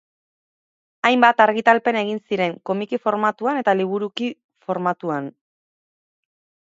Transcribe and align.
Hainbat 1.09 1.43
argitalpen 1.45 1.99
egin 2.01 2.21
ziren, 2.23 2.55
komiki 2.71 3.01
formatuan 3.03 3.61
eta 3.63 3.77
liburuki 3.83 4.31
formatuan. 4.69 5.29